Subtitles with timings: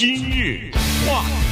[0.00, 0.70] 今日
[1.08, 1.47] 话题，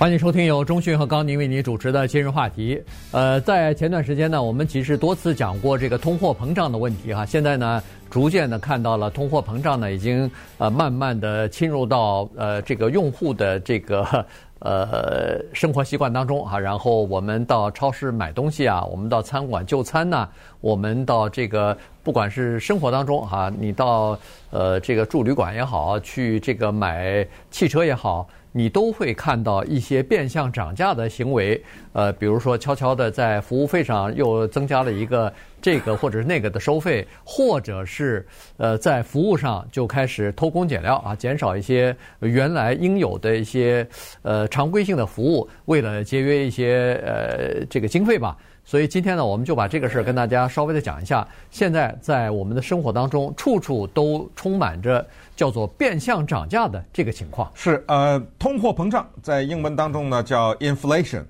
[0.00, 2.82] 欢迎收听由中讯和高宁为你主持的今日话题。
[3.12, 7.26] 呃，在前段时间呢，我们其实多次讲过这个通货膨胀的问题哈。
[7.26, 14.24] 现在呢，逐渐的看到了通货膨胀呢，已经呃慢慢的侵入到呃这个用户的这个。
[14.62, 20.28] 呃，生活习惯当中哈，然后我们到超市买东西啊，我们到餐馆就餐呐，
[20.60, 24.18] 我们到这个不管是生活当中哈，你到
[24.50, 28.28] 呃这个住旅馆也好，去这个买汽车也好。
[28.52, 43.86] 你都会看到一些变相涨价的行为，呃，比如说悄悄的在服务费上又增加了一个这个或者是那个的收费，或者是呃在服务上就开始偷工减料啊，减少一些原来应有的一些
[44.22, 48.36] 呃常规性的服务，为了节约一些呃这个经费吧。
[48.70, 51.26] 所以今天呢，我们就把这个事儿跟大家稍微的讲一下。
[51.50, 57.50] 现在在我们的生活当中，处处都充满着叫做变相涨价的这个情况。
[57.52, 61.24] 是呃，通货膨胀在英文当中呢叫 inflation。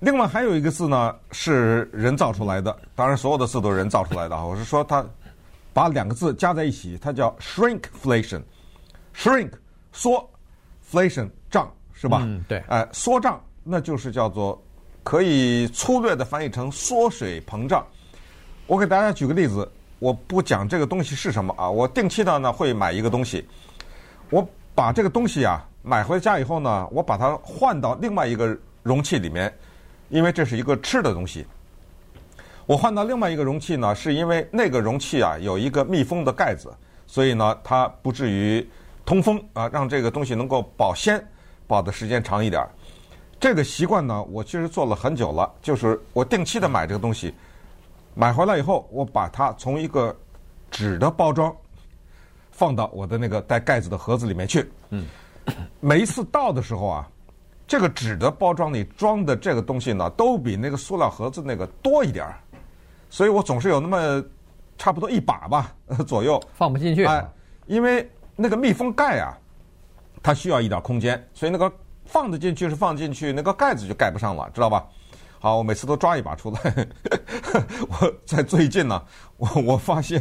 [0.00, 4.44] 另外还有一个字呢是人造出来的，当然所有的字都是人造出来的啊。
[4.44, 5.06] 我是说它
[5.72, 8.42] 把两个字加在一起，它叫 shrinkflation。
[9.14, 9.52] shrink
[9.92, 10.28] 缩
[10.90, 12.22] ，flation 胀是吧？
[12.24, 12.58] 嗯，对。
[12.66, 14.60] 哎、呃，缩胀那就是叫做。
[15.04, 17.86] 可以粗略的翻译成缩水膨胀。
[18.66, 23.46] 我给大家举个例子，我不讲这个东西是什么啊，我定期的呢会买一个东西，
[24.30, 24.44] 我
[24.74, 29.52] 把这个东西啊买回家以后呢，我把它换到另外一个容器里面，
[30.08, 31.46] 因为这是一个吃的东西。
[32.64, 36.72] 我换到另外一个容器呢，是因为那个容器啊有一个密封的盖子，
[37.06, 38.66] 所以呢它不至于
[39.04, 41.22] 通风啊，让这个东西能够保鲜
[41.66, 42.66] 保的时间长一点。
[43.44, 45.52] 这个习惯呢，我其实做了很久了。
[45.60, 47.34] 就是我定期的买这个东西，
[48.14, 50.16] 买回来以后，我把它从一个
[50.70, 51.54] 纸的包装
[52.50, 54.66] 放到我的那个带盖子的盒子里面去。
[54.88, 55.04] 嗯，
[55.78, 57.06] 每一次倒的时候啊，
[57.66, 62.40] 这个纸的包装里装的这个东西呢，都比那个塑料盒子那个多一点儿，
[63.10, 64.24] 所以我总是有那么
[64.78, 65.70] 差不多一把吧
[66.08, 67.04] 左右放不进去。
[67.04, 67.22] 哎，
[67.66, 69.36] 因为那个密封盖啊，
[70.22, 71.70] 它需要一点空间，所以那个。
[72.04, 74.86] 放得进去是放进去，那个盖子就盖不上了，知道吧？
[75.40, 76.86] 好，我每次都抓一把出来。
[77.88, 79.02] 我在最近呢，
[79.36, 80.18] 我我发现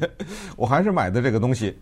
[0.57, 1.79] 我还是买的这个东西，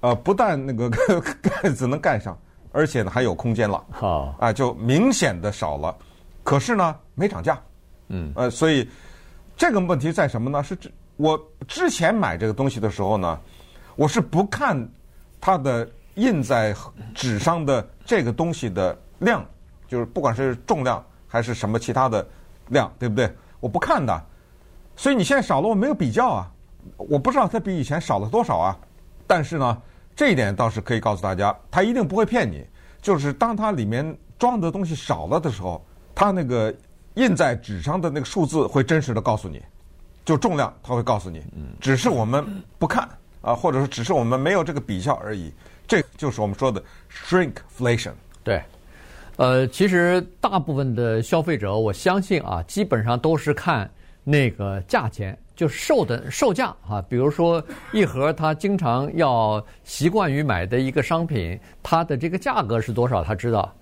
[0.00, 0.88] 呃，不但那个
[1.42, 2.38] 盖子能盖上，
[2.72, 3.84] 而且呢还有空间了。
[3.90, 5.94] 好，啊，就明显的少了。
[6.42, 7.60] 可是呢，没涨价。
[8.08, 8.88] 嗯，呃，所以
[9.54, 10.62] 这个问题在什么呢？
[10.62, 10.74] 是
[11.18, 13.38] 我之前买这个东西的时候呢，
[13.96, 14.88] 我是不看
[15.42, 16.74] 它的印在
[17.14, 18.98] 纸上的这个东西的。
[19.18, 19.44] 量
[19.86, 22.26] 就是不管是重量还是什么其他的
[22.68, 23.32] 量，对不对？
[23.60, 24.24] 我不看的，
[24.96, 26.50] 所以你现在少了，我没有比较啊，
[26.96, 28.78] 我不知道它比以前少了多少啊。
[29.26, 29.82] 但是呢，
[30.14, 32.66] 这一点倒是可以告诉大家，它一定不会骗你。
[33.00, 36.74] 就是当它里面装的东西少了的时候，它那个
[37.14, 39.62] 印在纸上的那个数字会真实的告诉你，
[40.24, 41.44] 就重量它会告诉你。
[41.80, 43.08] 只是我们不看
[43.40, 45.52] 啊，或者说只是我们没有这个比较而已。
[45.86, 48.12] 这就是我们说的 shrinkflation。
[48.42, 48.62] 对。
[49.38, 53.88] 呃，其实大部分的消费者，我相信啊，基本上都是看
[54.24, 57.00] 那个价钱，就售的售价啊。
[57.08, 63.72] 比如说一盒他经常要习惯于买的一个商品，它的这个价格是多少，他知道。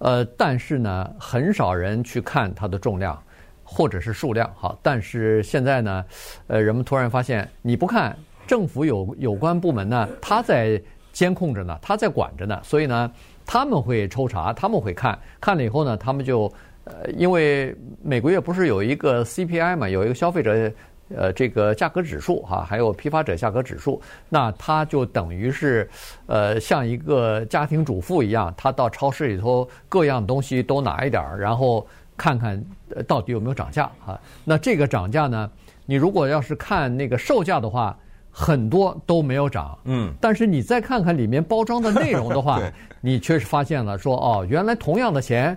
[0.00, 3.18] 呃，但是呢，很少人去看它的重量
[3.64, 4.52] 或者是数量。
[4.54, 6.04] 好，但是现在呢，
[6.46, 8.14] 呃，人们突然发现，你不看，
[8.46, 10.78] 政府有有关部门呢，他在
[11.10, 13.10] 监控着呢，他在管着呢，所以呢。
[13.52, 16.44] 他们会抽查，他们会看，看了以后呢，他们就，
[16.84, 20.72] 呃，因为每个月不是有一个 CPI 嘛，有一个消费者，
[21.16, 25.90] 呃，这个价格指数哈，还有批发者价格指数，那他就等于是，
[26.26, 31.84] 呃，像一个家庭主妇一样，他到超市里头各样东西都拿一点儿，然后
[32.16, 32.64] 看看
[33.08, 34.16] 到底有没有涨价啊。
[34.44, 35.50] 那这个涨价呢，
[35.86, 37.98] 你如果要是看那个售价的话。
[38.40, 42.72] 很多都没有涨，嗯，但是你再看看里面包装的内容的话， 对
[43.02, 45.54] 你确实发现了说哦，原来同样的钱，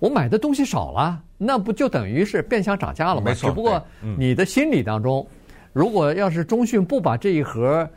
[0.00, 3.32] 我买的东西少了，那不就等于是变相涨价了吗？
[3.32, 3.80] 只不过
[4.16, 5.36] 你的心理当中，嗯、
[5.72, 7.88] 如果要是中讯不把这一盒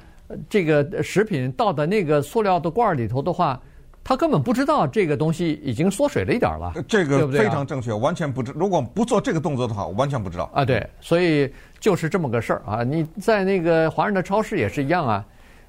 [0.48, 3.60] 这个食品倒在那个塑料的罐里头的话。
[4.04, 8.52] 他根本不知道这个东西已经缩水了一点了，这个非常正确，完全不知。
[8.56, 10.66] 如果不做这个动作的话，我完全不知道啊。
[10.66, 11.48] 对，所以
[11.82, 12.82] 就是这么个事儿啊。
[12.82, 15.26] 你在那个华人的超市也是一样啊。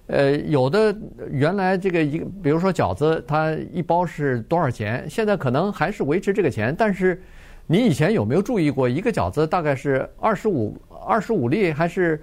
[0.09, 0.95] 呃，有的
[1.31, 5.05] 原来这个一，比如说饺子，它一包是多少钱？
[5.09, 7.23] 现在可能还是维持这个钱，但是
[7.67, 10.77] 你以前有没有注意过，一个饺子大概是二十五
[11.07, 12.21] 二十五粒还是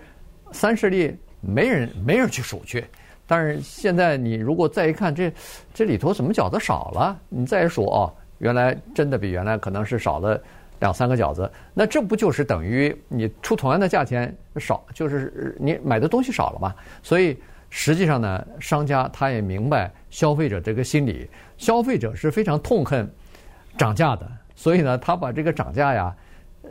[0.52, 1.16] 三十粒？
[1.42, 2.84] 没人没人去数去。
[3.26, 5.32] 但是现在你如果再一看，这
[5.74, 7.18] 这里头怎么饺子少了？
[7.30, 10.40] 你再一数哦，原来真的比原来可能是少了
[10.80, 11.50] 两三个饺子。
[11.74, 16.74] 那这不就是等于你出同样的价钱少，就是你买的东西少了嘛？
[17.02, 17.38] 所以
[17.70, 23.10] 实际上呢，商家他也明白消费者这个心理，消费者是非常痛恨
[23.78, 26.16] 涨价的，所以呢，他把这个涨价呀，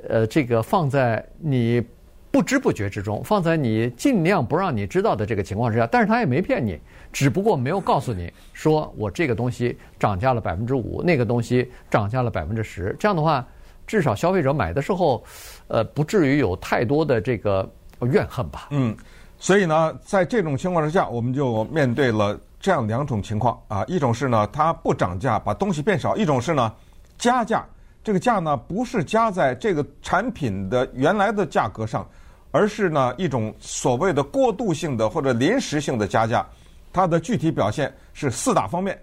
[0.08, 1.82] 呃，这个放在你。
[2.30, 6.78] 不知不觉之中，放在你尽量不让你知道的这个情况之下，但是他也没骗你，
[7.10, 12.94] 只不过没有告诉你说我这个东西涨价了百分之五，那个东西涨价了百分之十。
[12.98, 13.44] 这样的话，
[13.88, 15.24] 至少消费者买的时候，
[15.66, 17.68] 呃，不至于有太多的这个
[18.02, 18.68] 怨恨吧。
[18.70, 18.96] 嗯，
[19.38, 26.72] 所以呢，在这种情况之下，我们就面对了这样两种情况啊，一种是呢，它不涨价，把东西变少；一种是呢，
[27.16, 27.66] 加价。
[28.04, 32.08] 这个价呢，不是加在这个产品的原来的价格上，
[32.52, 36.46] 而是呢一种所谓的过渡性的或者临时性的加价。
[36.90, 38.98] 它的具体表现是四大方面：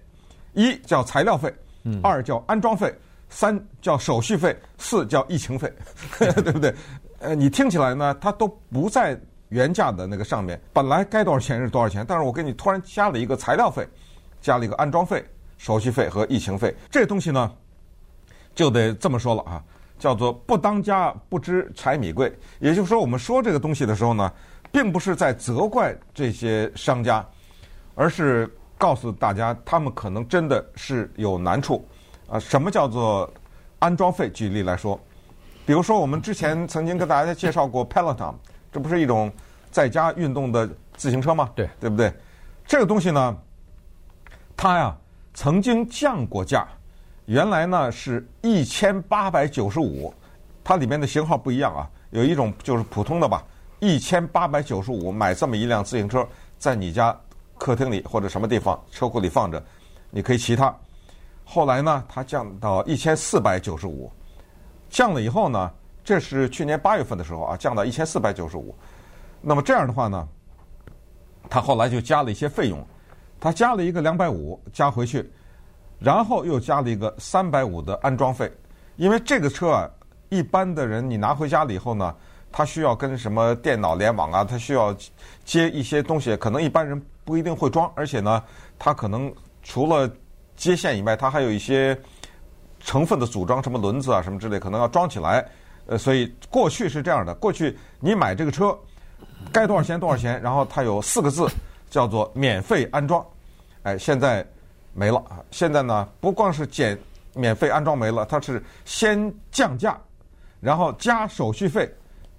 [0.54, 1.54] 一叫材料费，
[2.02, 2.92] 二叫安装费，
[3.36, 5.70] 三叫手续费，四叫疫情费，
[6.18, 6.74] 对不对？
[7.20, 13.86] 呃，你听起来呢，它都不在原价的那个上面，本来该多少钱是多少钱，但是我给你突然加了一个材料费，
[14.40, 15.22] 加了一个安装费、
[15.58, 17.52] 手续费和疫情费，这东西呢。
[18.54, 19.62] 就得这么说了啊，
[20.00, 22.34] 叫做不当家不知柴米贵。
[22.60, 24.32] 也就是说，我们说这个东西的时候呢，
[24.72, 27.28] 并不是在责怪这些商家，
[27.96, 31.86] 而是告诉大家，他们可能真的是有难处。
[32.28, 33.32] 啊，什么叫做
[33.80, 34.30] 安装费？
[34.30, 35.00] 举例来说，
[35.66, 38.34] 比如说我们之前曾经跟大家介绍过 Peloton，
[38.72, 39.32] 这不是一种
[39.72, 41.50] 在家运动的自行车吗？
[41.56, 42.12] 对，对不对？
[42.66, 43.38] 这个东西呢，
[44.58, 44.96] 它呀
[45.34, 46.68] 曾经降过价。
[47.26, 50.14] 原来呢是一千八百九十五，
[50.64, 53.44] 它里面的型号不一样啊，有一种就是普通的吧，
[53.80, 56.28] 一千八百九十五买这么一辆自行车，
[56.58, 57.16] 在你家
[57.58, 59.64] 客厅里或者什么地方车库里放着，
[60.12, 60.76] 你可以骑它。
[61.46, 64.12] 后来呢，它降到一千四百九十五，
[64.90, 65.72] 降了以后呢，
[66.04, 68.76] 这是去年八月份的时候啊，降到一千四百九十五。
[69.42, 70.28] 那么这样的话呢，
[71.50, 72.86] 它后来就加了一些费用，
[73.40, 75.32] 它加了一个两百五加回去。
[75.98, 78.52] 然后又加了一个三百五的安装费，
[78.98, 79.90] 因为这个车啊，
[80.28, 82.14] 一般的人你拿回家了以后呢，
[82.52, 84.94] 他需要跟什么电脑联网啊，他需要
[85.46, 88.44] 接一些东西，可能一般人不一定会装，而且呢，
[88.78, 89.34] 他可能
[89.64, 90.08] 除了
[90.56, 91.98] 接线以外，它还有一些
[92.80, 95.46] 成分的组装，什么轮子啊什么之类，可能要装起来。
[95.88, 98.78] 呃，所以过去是这样的，过去你买这个车
[99.52, 101.48] 该多少钱多少钱，然后它有四个字
[101.90, 103.26] 叫做免费安装。
[103.84, 104.46] 哎，现在。
[104.98, 105.44] 没了啊！
[105.52, 106.98] 现在呢，不光是减
[107.34, 110.00] 免费安装没了，它是先降价，
[110.62, 111.94] 然后加手续费，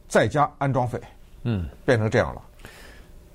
[0.08, 0.98] 再加安装费，
[1.42, 2.40] 嗯，变成这样了。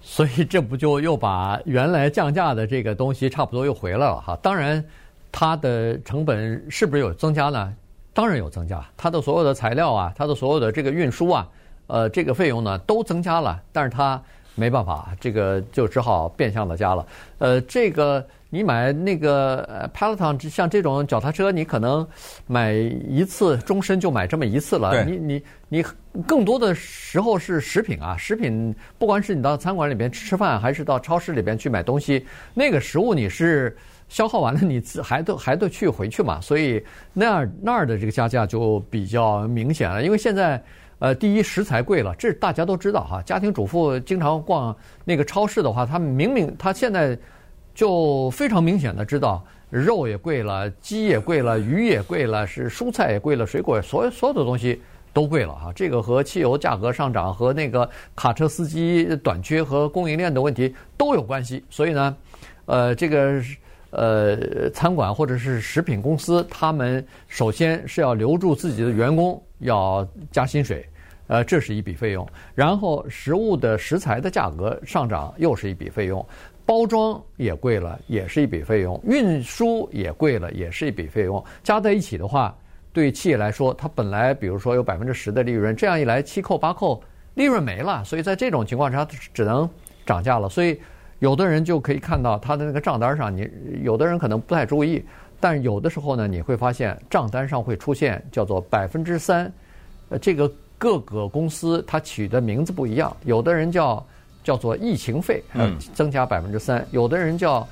[0.02, 4.38] 所以 这不就又把原来降价的这个东西差不多又回来了哈？
[4.42, 4.84] 当然，
[5.32, 7.74] 它的成本是不是有增加呢？
[8.14, 11.48] 当然有增加，它的所有的材料啊，它的所有的这个运输啊，
[11.88, 14.22] 呃，这个费用呢都增加了，但是它
[14.56, 17.06] 没办法，这个就只好变相的加了。
[17.38, 18.26] 呃，这个。
[18.54, 22.06] 你买那个 Peloton 像这种脚踏车，你可能
[22.48, 25.06] 买一次，终身就买这么一次了。
[25.06, 25.86] 你你你
[26.28, 33.74] 更多的时候是食品啊，食品不管是你到餐馆里边吃吃饭，还是到超市里边去买东西，那个食物你是
[34.10, 36.42] 消耗完了，你还得还得去回去嘛。
[36.42, 40.04] 所以那样那儿的这个加价就比较明显了。
[40.04, 40.62] 因为现在
[41.00, 43.22] 呃，第一食材贵了，这大家都知道哈。
[43.22, 47.18] 家庭主妇经常逛那个超市的话，他明明他现在。
[47.74, 54.82] 就非常明显的知道，肉也贵了，鸡也贵了，鱼也贵了，是蔬菜也贵了，水果所有所有的东西
[55.14, 55.72] 都贵了哈。
[55.74, 61.64] 这个和汽油价格上涨、和那个卡车司机短缺和供应链的问题都有关系。
[61.70, 62.18] 所以呢，
[62.66, 63.42] 呃，这个
[63.92, 70.86] 呃餐馆或者是食品公司，他们首先是要留住自己的员工，要加薪水，
[71.28, 72.28] 呃，这是一笔费用。
[72.56, 76.26] 然后食物的食材的价格上涨，又是一笔费用。
[76.66, 81.44] 包装也贵了，也是一笔费用；运输也贵了，也是一笔费用。
[81.64, 82.56] 加在一起的话，
[82.94, 87.02] 对企业来说，它本来比如说有百分之十的利润，这样一来七扣八扣，
[87.34, 88.04] 利润没了。
[88.06, 89.70] 所以在这种情况下，只能
[90.06, 90.48] 涨价了。
[90.48, 90.80] 所以
[91.20, 93.50] 有的人就可以看到他的那个账单上，你
[93.84, 95.04] 有的人可能不太注意，
[95.40, 99.52] 但有的时候呢，你会发现账单上会出现叫做百分之三。
[100.10, 104.06] 呃，这个各个公司它取的名字不一样，有的人叫。
[104.44, 106.86] 叫做疫情费，呃，增加百分之三。
[106.92, 107.68] 有的人叫，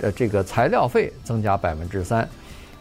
[0.00, 2.28] 呃，这个材料费增加百分之三，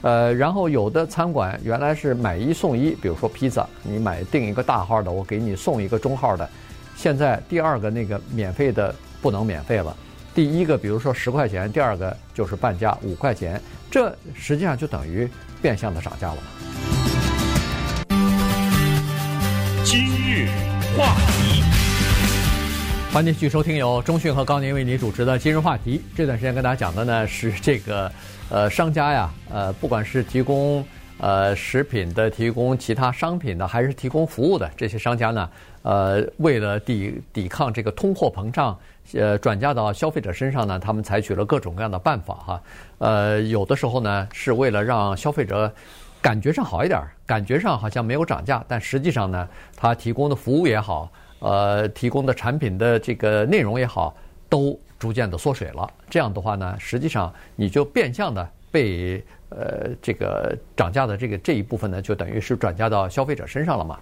[0.01, 6.49] 呃，然后有的餐馆原来是买一送一，比如说披萨，你买订一个大号的，我给你送一个中号的。
[6.95, 9.95] 现在第二个那个免费的不能免费了，
[10.33, 15.29] 第一个，比如说十块钱，第二个就是半价五块钱，这实际上就等于
[15.61, 16.37] 变相的涨价了。
[19.83, 20.49] 今日
[20.97, 21.63] 话题，
[23.13, 26.01] 欢迎继续收听由中讯和高宁为您主持的今日话题。
[26.15, 28.11] 这段时间跟大家讲的呢是这个，
[28.49, 30.85] 呃，商家呀，呃，不管是提供
[31.17, 35.49] 呃食品的、提供其他商品的，还是提供服务的这些商家呢，
[35.83, 38.77] 呃，为了抵抵抗这个通货膨胀。
[39.13, 42.61] 呃，转嫁到消费者身上呢，他们采取了各种各样的办法哈。
[42.97, 45.73] 呃，有的时候呢，是为了让消费者
[46.21, 49.47] 感觉上好一点，感觉上好像没有涨价，但实际上呢，
[49.77, 54.15] 他提供的服务也好，呃，提供的产品的这个内容也好，
[54.49, 55.89] 都逐渐的缩水了。
[56.09, 63.99] 这样的话呢，实际上你就变相的被呃这个涨价的这个这一部分呢，就等于是转嫁到消费者身上了嘛。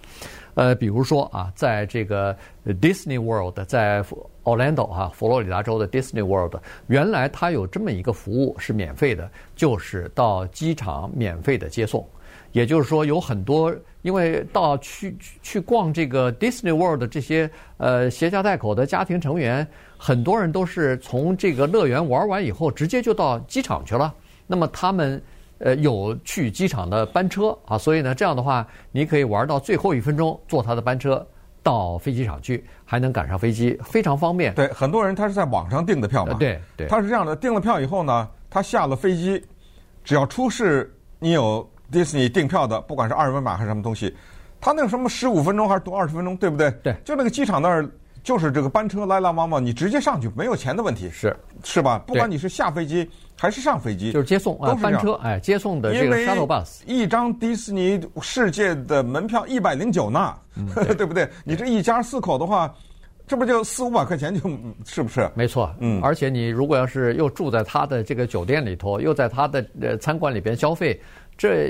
[0.54, 4.02] 呃，比如说啊，在这个 Disney World，在
[4.42, 6.54] Orlando 哈，佛罗里达州的 Disney World，
[6.86, 12.08] 原来它有这么一个服务是免费的，就是到机场免费的接送。
[12.56, 19.66] 也就是说，有很多因为到去去逛这个 Disney World 的这些呃携家带口的家庭成员，
[19.98, 24.14] 很多人都是从这个乐园玩完以后，直接就到机场去了。
[24.46, 25.22] 那么他们。
[25.58, 31.26] 呃，有去机场的班车啊，所以呢，这样的话，你可以玩到最后一分钟，坐他的班车
[31.62, 34.52] 到飞机场去，还能赶上飞机，非常方便。
[34.52, 36.34] 对，很多人他是在网上订的票嘛。
[36.34, 36.86] 呃、对对。
[36.88, 39.42] 他是这样的，订了票以后呢，他下了飞机，
[40.04, 44.14] 只要出示你有迪士尼订票的，不管是二维码还是什么东西，
[44.60, 46.70] 他那个什么十五分钟还是多二十分钟，对不对？
[46.82, 46.94] 对。
[47.04, 47.88] 就那个机场那儿。
[48.22, 51.96] 就是这个班车来来往往，你直接上去没有钱的问题，是是吧？
[52.08, 61.30] 不管你是下飞机还是上飞机，就是接送啊，班车哎，接送的这个 shuttle bus，一张迪士尼世界的门票一百零九呢，嗯、 对，对不对？
[61.44, 62.74] 你这一家四口的话，
[63.28, 64.40] 这不就四五百块钱就
[64.84, 65.30] 是不是？
[65.36, 66.02] 没错，嗯。
[66.02, 71.00] 而且你如果要是又住在他的这个酒店里头，又在他的呃餐馆里边消费。
[71.36, 71.68] 这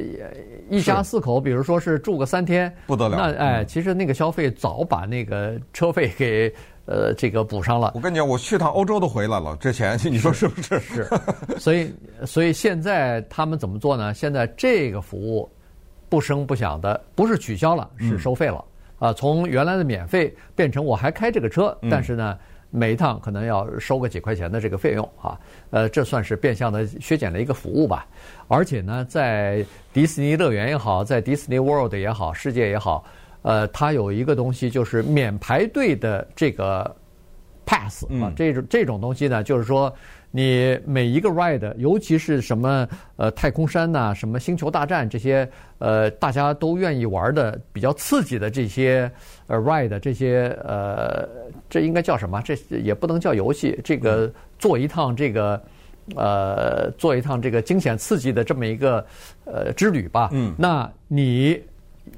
[0.71, 3.17] 一家四口，比如说是住个三天，不得了。
[3.17, 6.53] 那哎，其实那个消费早把那个车费给
[6.85, 7.93] 呃这个补上了。
[7.95, 10.79] 我跟你讲，我去趟欧洲都回来了，这钱你说是不是？
[10.79, 11.09] 是。
[11.59, 11.93] 所以，
[12.25, 14.15] 所以现在他们怎么做呢？
[14.15, 15.51] 现在这个服务
[16.09, 18.65] 不声不响的，不是取消了，是收费了。
[18.99, 22.39] 啊，从原来的免费变成我还开这个车，但是呢。
[22.71, 25.39] 每一趟可能要收个几块钱的这个费用啊，
[25.71, 28.07] 呃，这算是变相的削减了一个服务吧。
[28.49, 33.05] 而且呢，在迪士尼乐园也好，在迪士尼 World 也好，世界也好，
[33.43, 36.95] 呃，它有一个东西就是免排队的这个
[37.67, 39.93] pass 啊，这种这种东西呢，就是说。
[40.33, 49.11] 你每一个 ride，尤其是什么呃太空山呐、啊，什么星球大战这些呃大家都愿意玩的比较刺激的这些
[49.47, 51.27] 呃 ride，这些呃
[51.71, 52.43] 这应该叫什么？
[52.43, 55.63] 这也不能叫游戏，这个做一趟这个
[56.17, 59.07] 呃做一趟这个惊险刺激的这么一个
[59.47, 60.29] 呃之旅吧。
[60.33, 60.55] 嗯。
[60.59, 61.59] 那你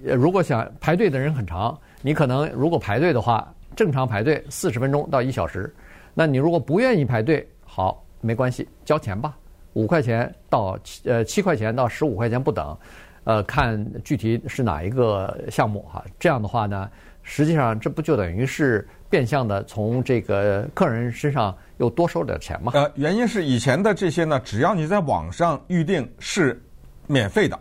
[0.02, 5.73] 如果想排队的人很长，你可能如果排队的话，正常排队四十分钟到一小时。
[6.12, 8.04] 那你如果不愿意排队，好。
[8.20, 9.37] 没关系，交钱吧，
[9.75, 12.76] 五块钱到七呃七块钱到十五块钱不等，
[13.23, 16.04] 呃，看具体是哪一个项目哈。
[16.18, 16.90] 这样的话呢，
[17.23, 22.73] 实际上这不就等于是变相的从这个客人身上又多收点钱吗？
[22.75, 26.61] 呃，原因是以前的这些呢，只要你在网上预定是
[27.06, 27.56] 免费的，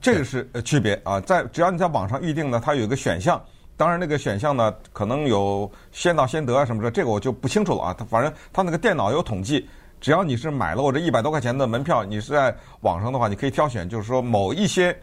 [0.00, 1.20] 这个是呃区别啊。
[1.20, 3.38] 在只要你在网上预定呢，它有一个选项，
[3.80, 7.94] 当然那个选项呢可能有先到先得啊什么的，这个我就不清楚了啊。
[7.96, 9.66] 它反正它那个电脑有统计。
[10.02, 14.94] 只要你是买了我这一百多块钱的门票，你是在网上的话，你可以挑选，就是说某一些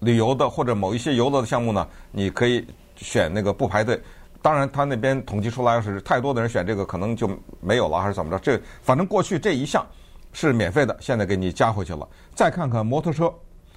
[0.00, 2.66] 旅游的或者某一些游乐的项目呢，你可以
[2.96, 3.98] 选那个不排队。
[4.42, 7.30] 当然，他那边统计出来，是太多的人选这个，可能就
[7.62, 8.38] 没有了，还是怎么着？
[8.38, 9.86] 这反正过去这一项
[10.34, 12.06] 是免费的，现在给你加回去了。
[12.34, 13.32] 再看看摩托车，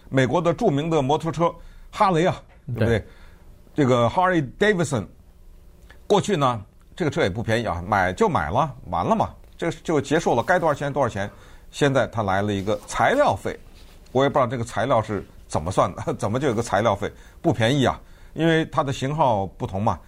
[0.09, 1.49] 美国的著名的摩托车
[1.89, 2.35] 哈雷啊，
[2.67, 2.85] 对不？
[2.85, 3.05] 对
[3.73, 5.05] 这个 Harley Davidson，
[6.07, 6.63] 过去呢，
[6.95, 9.33] 这个车也不便宜啊，买就买了，完了嘛。
[9.57, 11.29] 这个就结束了，该多少钱多少钱。
[11.69, 13.57] 现在他来了一个材料费，
[14.11, 17.09] 我也不知道这个材料是怎么算的， 怎么就有个材料费？
[17.41, 17.97] 不便宜啊，
[18.33, 19.99] 因为它的型号不同嘛。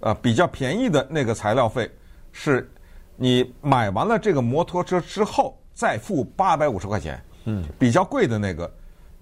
[0.00, 1.90] 呃，比较便宜的那个材料费
[2.32, 2.70] 是，
[3.16, 7.18] 你买完了这个摩托车之后再付八百五十块钱。
[7.44, 7.64] 嗯。
[7.78, 8.70] 比较贵的那个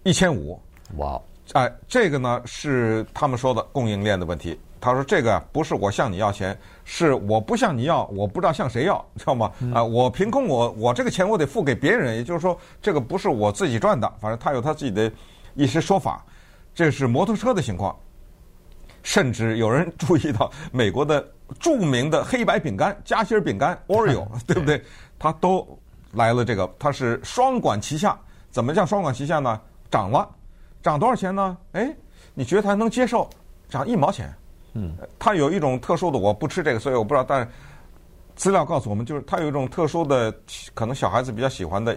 [0.02, 0.60] 一千五。
[0.96, 1.20] 哇。
[1.52, 4.58] 哎，这个呢是他们说的供应链的问题。
[4.80, 9.50] 他说：“这个不是我向你要钱，是我不向你要，我不知道向谁要，知道吗？
[9.72, 15.10] 啊，我凭空我我这个钱我得付给别人，也就是说，这个不是我自己赚的，反正他有他自己的
[15.54, 16.22] 一些说法。
[16.74, 17.96] 这是摩托车的情况，
[19.02, 21.26] 甚至有人注意到美国的
[21.58, 24.82] 著名的黑白饼干夹心饼干 Oreo，对不对？
[25.18, 25.66] 它都
[26.12, 26.44] 来了。
[26.44, 28.18] 这个它是双管齐下，
[28.50, 29.58] 怎么叫双管齐下呢？
[29.90, 30.28] 涨了，
[30.84, 31.56] 涨多少钱呢？
[31.72, 31.96] 哎，
[32.34, 33.28] 你觉得他能接受？
[33.70, 34.32] 涨一毛钱。
[34.74, 37.24] 嗯，它有一种特殊的，我不吃这个，所以我不知道。
[37.24, 37.48] 但是
[38.36, 40.30] 资料告诉我们，就是它有一种特殊的，
[40.74, 41.96] 可能小孩子比较喜欢的。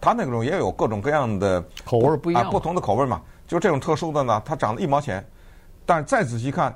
[0.00, 3.20] 它那种也有各种各样的口味不一样，啊，不同的口味嘛。
[3.48, 5.26] 就这种特殊的呢，它涨了一毛钱，
[5.84, 6.72] 但是再仔细看，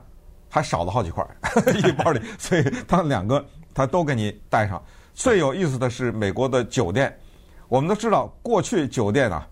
[0.48, 1.24] 还少了好几块
[1.78, 4.82] 一包里，所以它两个它都给你带上。
[5.14, 7.16] 最有意思的是美国的酒店，
[7.68, 9.46] 我们都知道过去酒店啊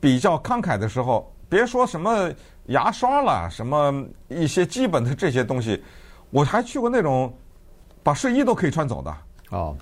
[0.00, 2.30] 比较慷慨的时候，别说什么
[2.66, 5.82] 牙刷了，什么一些基本的这些东西，
[6.30, 7.32] 我还去过那种
[8.02, 9.16] 把睡衣都可以穿走的
[9.50, 9.76] 哦，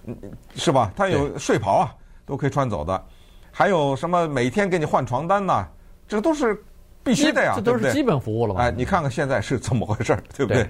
[0.55, 0.93] 是吧？
[0.95, 1.95] 它有睡袍啊，
[2.27, 3.05] 都可以穿走的。
[3.51, 5.67] 还有什么每天给你换床单呐？
[6.07, 6.63] 这都是
[7.03, 8.63] 必须的呀，这都是基本服务了吧？
[8.63, 10.69] 哎，你看看现在是怎么回事，对不对？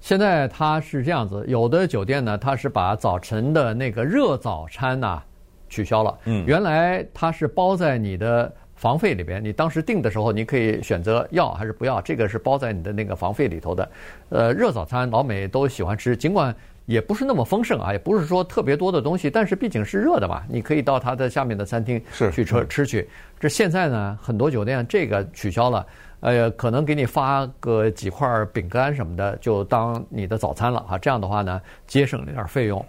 [0.00, 5.22] 现在它是这样子，有的酒店呢，它是把早晨的那个热早餐呐
[5.68, 6.18] 取消了。
[6.24, 13.90] 嗯，原来它是包在你的房费里边，你当时订的时候，你可以选择要还是不要，这个是包在你的那个房费里头的。
[14.28, 16.54] 呃，热早餐老美都喜欢吃，尽管。
[16.86, 21.98] 也不是那么丰盛啊，也不是说特别多的东西，但是毕竟是热的嘛，你可以到它的下面的餐厅
[22.30, 23.08] 去吃吃去。
[23.40, 25.86] 这现在呢，很多酒店这个取消了，
[26.20, 30.98] 呃，可能给你发个几块饼干什么的，就当你的早餐了啊。
[30.98, 32.84] 这样的话呢，节省了点费用。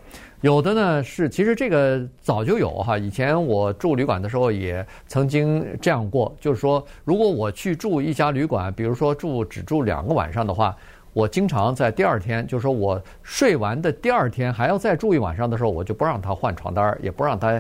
[0.45, 10.75] 有的呢是，其实这个早就有哈，以前我住旅馆的时候也曾经这样过，就是说，如果我去住一家旅馆，比如说住只住两个晚上的话。
[11.13, 17.59] 我经常在第二天，就是说我睡完的第二天还要再住一晚上的时候，我就不让他换床单，也不让他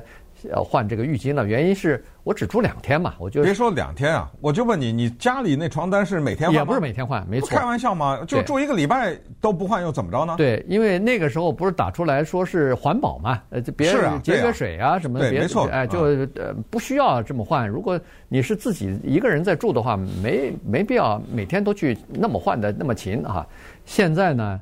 [0.51, 1.45] 呃换这个浴巾了。
[1.45, 6.59] 原因是我只住两天嘛，我就别说两天啊，我就问你，你家里那床单是每天换吗？
[6.59, 7.49] 也不是每天换，没错。
[7.49, 8.19] 开玩笑吗？
[8.27, 10.35] 就住一个礼拜都不换又怎么着呢？
[10.37, 16.01] 对，因为那个时候不是打出来说是环保嘛，呃，就别节约水啊什么的，别没错，哎，就
[16.35, 17.67] 呃不需要这么换。
[17.67, 23.45] 如果你是自己一个人在住的话，没没必要每天都去那么换的那么勤啊。
[23.85, 24.59] 现在呢，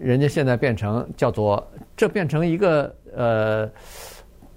[0.00, 3.70] 人家现在变成叫做这变成一个呃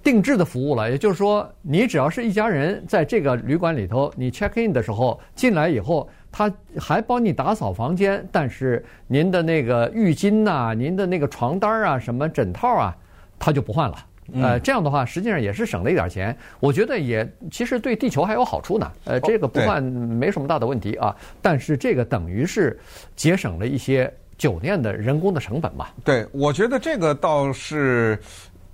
[0.08, 12.96] 定制的服务了，也就是说，你只要是一家人在这个旅馆里头，你 check in 的时候进来以后，他还帮你打扫房间，但是您的那个浴巾呐、您的那个床单啊、什么枕套啊，
[13.38, 13.98] 他就不换了。
[14.36, 18.90] 呃，这样的话实际上也是省了一点钱，我觉得也其实对地球还有好处呢。
[19.04, 22.80] 呃，这个不换没什么大的问题啊，但是这个等于是
[23.14, 25.88] 节省了一些酒店的人工的成本嘛。
[26.02, 28.18] 对，我觉得这个倒是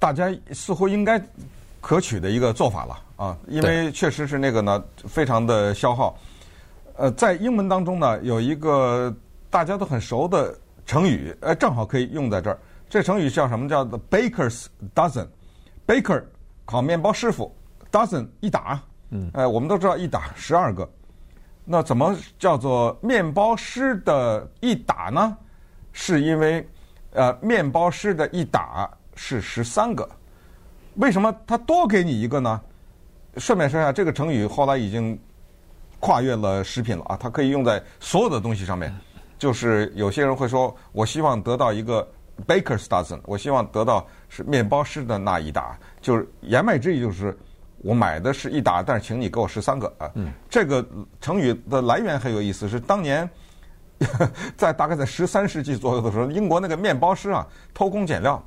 [0.04, 1.18] 大家似乎应该
[1.80, 6.20] 可取的一个做法了啊，因为确实是那个呢非常的消耗。
[6.98, 9.16] 呃，在英文当中呢有一个
[9.50, 10.54] 大家都很熟的
[10.86, 12.60] 成语，呃，正好可以用在这儿。
[12.90, 13.70] 这成语叫什么？
[13.70, 15.26] 叫 The Baker's Dozen。
[15.88, 16.22] Baker
[16.66, 17.56] 烤面包师傅
[17.90, 20.86] ，dozen 一打，嗯，哎，我们都知道一打十二个，
[21.64, 25.38] 那怎么叫做面包师的一打呢？
[25.94, 26.68] 是因为，
[27.12, 30.08] 呃，面包师的一打是十三个，
[30.96, 32.62] 为什么他多给你一个呢？
[33.38, 35.20] 顺便说一下，这个成语后来已经
[36.00, 38.94] 跨越了食品了啊，它可以用在所有的东西上面。
[39.38, 42.08] 就是有些人会说，我希望得到一个。
[42.48, 47.38] Baker's dozen，我希望得到是面包师的那一打，就是言外之意就是
[47.78, 50.10] 我买的是一打，但是请你给我十三个啊。
[50.16, 50.84] 嗯，这个
[51.22, 53.30] 成语的来源很有意思，是当年
[54.58, 58.44] 在大概在十三世纪左右的时候，英国那个面包师啊偷工减料，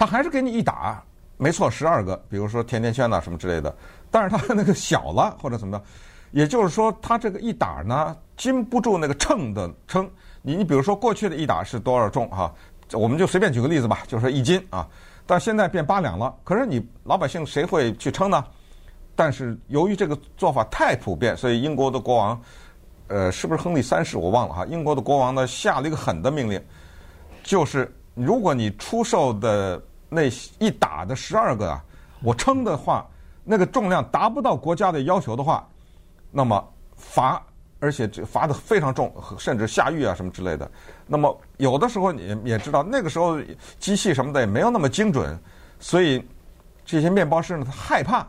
[0.00, 1.04] 他还是给你一打，
[1.36, 3.76] 没错，十二个，比如说甜甜圈呐什么之类的，
[4.10, 5.86] 但是他那个小了或者怎么样，
[6.30, 10.10] 也就是说他这个一打呢经不住那个秤的称。
[10.40, 12.50] 你你比如说过去的一打是多少重哈？
[12.94, 14.88] 我们就随便举个例子吧，就是一斤啊，
[15.26, 16.34] 但现在变八两了。
[16.44, 18.42] 可是你老百姓谁会去称呢？
[19.14, 22.40] 但是由于这个做法太普遍，所以英国的国王，
[23.08, 24.64] 呃，是不是亨利三世我忘了哈？
[24.64, 26.58] 英国的国王呢下了一个狠的命令，
[27.42, 29.80] 就是如果你出售的
[30.10, 31.82] 那一打的十二个啊，
[32.22, 33.06] 我称的话，
[33.44, 35.66] 那个重量达不到国家的要求的话，
[36.30, 36.62] 那么
[36.96, 37.42] 罚。
[37.82, 40.70] 而且这罚的非常重，甚至下狱啊什么之类的。
[41.06, 43.40] 那么有的时候你也知道，那个时候
[43.78, 45.34] 机器什么的也没有那么精准，
[45.78, 46.22] 所以
[46.84, 48.26] 这些面包师呢，他害怕，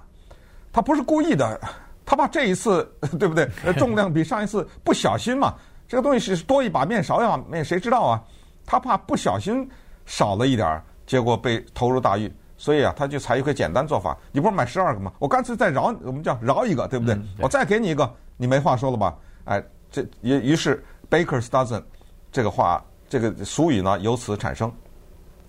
[0.72, 1.60] 他不是故意的，
[2.06, 2.90] 他怕这一次
[3.20, 3.46] 对不对？
[3.74, 5.54] 重量比上一次不小心嘛，
[5.86, 8.24] 这个东西是多一把面少一把面，谁知道啊？
[8.66, 9.70] 他怕不小心
[10.06, 14.18] 少了一点儿，结果被投入大狱，所以啊，他就采一个简单做法。
[14.32, 15.12] 你不是买十二个吗？
[15.20, 17.20] 我干脆再饶，我们叫饶一个，对不对？
[17.38, 19.14] 我再给你一个，你没话说了吧？
[19.44, 21.84] 哎，这于于是 Baker's dozen
[22.32, 24.72] 这个话，这个俗语呢由此产生。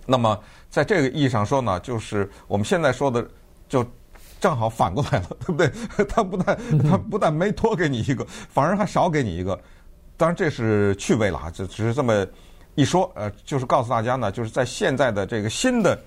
[0.04, 0.36] 那么
[0.68, 3.24] 在这个意义上说呢，就是我们现在说的，
[3.68, 3.86] 就
[4.40, 5.70] 正好反过来了，对不对？
[6.06, 6.58] 他不但
[6.90, 9.56] 他不但没多给你一个，反而还少给你一个。
[10.16, 12.26] 当然这是趣味了啊，就只是这么
[12.74, 13.10] 一说。
[13.14, 15.98] 呃，就是告诉大家呢，就是在现在的这个新的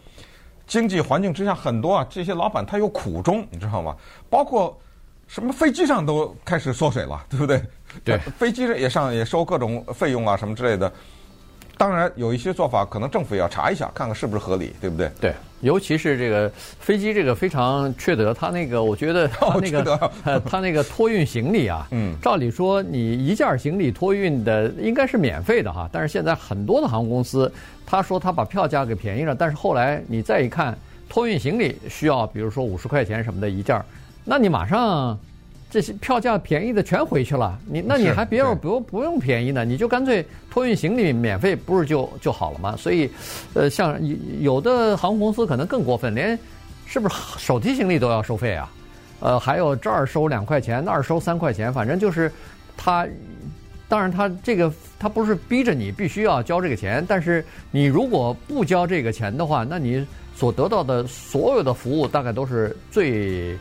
[0.68, 3.96] 经济环境之下，很多啊这些老板他有苦衷，你知道吗？
[4.30, 4.78] 包括
[5.28, 7.64] 什么飞机上都开始缩水了，对不对？
[8.04, 10.92] 对， 飞机上也上也收各种费用啊什么之类的。
[11.78, 15.12] 当然，有一些做法可能政府也要查一下，看看是不是合理，对不对？
[15.20, 18.34] 对，尤其是这个飞机，这个非常缺德。
[18.34, 27.52] 他那个，我觉得他那个， 呃， 他那个托运行李啊，嗯，照理说你一件行李托运的应该是免费的哈，但是现在很多的航空公司，
[27.86, 30.78] 他说他把票价给便宜了，但是后来你再一看，
[31.10, 33.82] 托运行李需要比如说五十块钱什么的一件，
[34.24, 35.18] 那你马上。
[35.70, 42.76] 这些票价便宜的全回去了，你那你还别要不用不用便宜呢，你就干脆托运行李免费，不是就就好了吗？
[42.78, 43.10] 所以，
[43.54, 44.00] 呃，像
[44.40, 46.38] 有的航空公司可能更过分，连
[46.86, 48.72] 是不是手提行李都要收费啊？
[49.20, 52.32] 呃，还有这儿收两块钱，那儿收三块钱，反正就是
[52.78, 53.06] 他，
[53.90, 63.58] 当然他这个他不是逼着你必须要交这个钱，但是你如果不交这个钱的话，那你所得到的所有的服务大概都是最。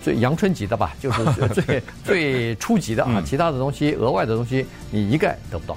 [0.00, 5.76] 最阳春级的吧，就是 最最初级的啊，其他的东西、额外的东西，你一概得不到。